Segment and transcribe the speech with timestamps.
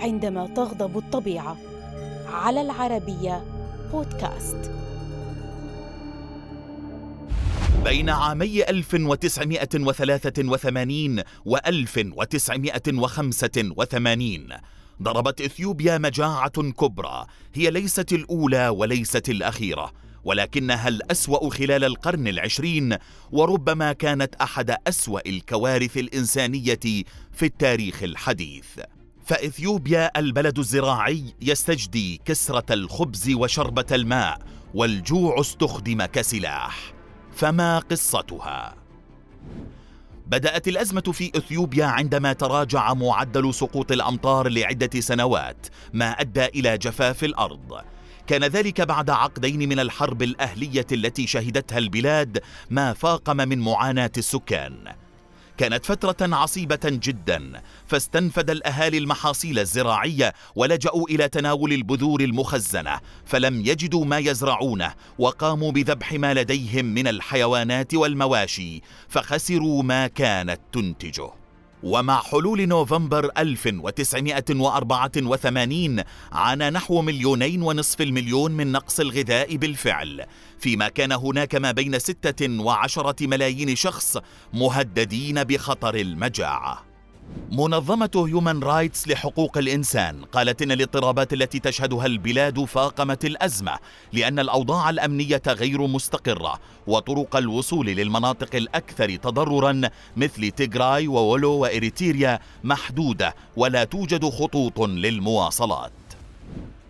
[0.00, 1.56] عندما تغضب الطبيعة.
[2.26, 3.44] على العربية
[3.92, 4.70] بودكاست.
[7.84, 14.48] بين عامي 1983 و 1985
[15.02, 17.26] ضربت إثيوبيا مجاعة كبرى.
[17.54, 19.92] هي ليست الأولى وليست الأخيرة.
[20.24, 22.96] ولكنها الأسوأ خلال القرن العشرين
[23.32, 28.80] وربما كانت أحد أسوأ الكوارث الإنسانية في التاريخ الحديث.
[29.30, 34.38] فإثيوبيا البلد الزراعي يستجدي كسرة الخبز وشربة الماء
[34.74, 36.92] والجوع استخدم كسلاح.
[37.32, 38.74] فما قصتها؟
[40.26, 47.24] بدأت الأزمة في إثيوبيا عندما تراجع معدل سقوط الأمطار لعدة سنوات ما أدى إلى جفاف
[47.24, 47.80] الأرض.
[48.26, 54.84] كان ذلك بعد عقدين من الحرب الأهلية التي شهدتها البلاد ما فاقم من معاناة السكان.
[55.60, 64.04] كانت فترة عصيبة جدا فاستنفد الأهالي المحاصيل الزراعية ولجأوا إلى تناول البذور المخزنة فلم يجدوا
[64.04, 71.39] ما يزرعونه وقاموا بذبح ما لديهم من الحيوانات والمواشي فخسروا ما كانت تنتجه.
[71.82, 80.26] ومع حلول نوفمبر 1984 عانى نحو مليونين ونصف المليون من نقص الغذاء بالفعل.
[80.58, 84.18] فيما كان هناك ما بين ستة وعشرة ملايين شخص
[84.54, 86.89] مهددين بخطر المجاعة.
[87.52, 93.78] منظمة هيومن رايتس لحقوق الإنسان قالت إن الاضطرابات التي تشهدها البلاد فاقمت الأزمة
[94.12, 99.80] لأن الأوضاع الأمنية غير مستقرة وطرق الوصول للمناطق الأكثر تضررا
[100.16, 105.92] مثل تيغراي وولو وإريتيريا محدودة ولا توجد خطوط للمواصلات.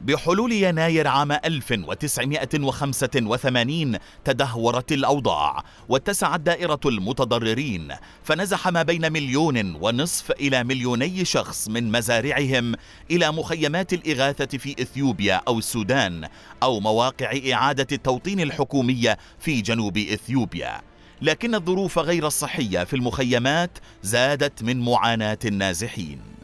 [0.01, 7.89] بحلول يناير عام 1985 تدهورت الأوضاع واتسعت دائرة المتضررين
[8.23, 12.75] فنزح ما بين مليون ونصف إلى مليوني شخص من مزارعهم
[13.11, 16.28] إلى مخيمات الإغاثة في إثيوبيا أو السودان
[16.62, 20.81] أو مواقع إعادة التوطين الحكومية في جنوب إثيوبيا.
[21.22, 26.40] لكن الظروف غير الصحية في المخيمات زادت من معاناة النازحين.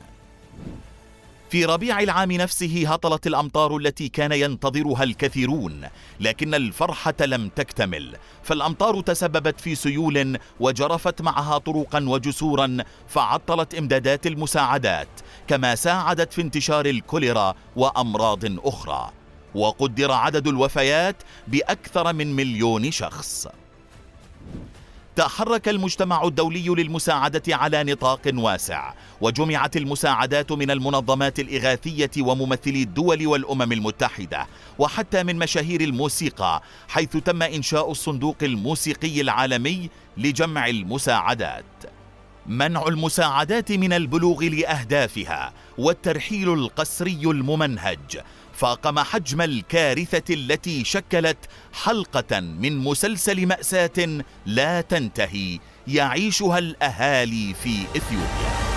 [1.51, 5.89] في ربيع العام نفسه هطلت الأمطار التي كان ينتظرها الكثيرون
[6.21, 8.17] لكن الفرحة لم تكتمل.
[8.43, 12.77] فالأمطار تسببت في سيول وجرفت معها طرقا وجسورا
[13.09, 15.09] فعطلت إمدادات المساعدات
[15.49, 19.11] كما ساعدت في انتشار الكوليرا وأمراض أخرى.
[19.55, 21.17] وقدر عدد الوفيات
[21.49, 23.49] بأكثر من مليون شخص.
[25.17, 33.73] تحرك المجتمع الدولي للمساعدة على نطاق واسع وجمعت المساعدات من المنظمات الإغاثية وممثلي الدول والأمم
[33.73, 34.47] المتحدة
[34.79, 41.65] وحتى من مشاهير الموسيقى حيث تم إنشاء الصندوق الموسيقي العالمي لجمع المساعدات.
[42.47, 48.21] منع المساعدات من البلوغ لأهدافها والترحيل القسري الممنهج
[48.57, 51.39] فأقم حجم الكارثة التي شكلت
[51.73, 55.59] حلقة من مسلسل مأساة لا تنتهي
[55.89, 58.76] يعيشها الأهالي في إثيوبيا.